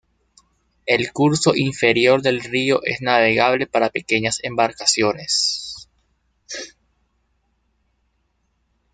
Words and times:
El 0.87 1.13
curso 1.13 1.55
inferior 1.55 2.23
del 2.23 2.41
río 2.41 2.81
es 2.83 3.03
navegable 3.03 3.67
para 3.67 3.91
pequeñas 3.91 4.39
embarcaciones. 4.43 5.91